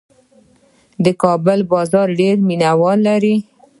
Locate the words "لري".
3.07-3.35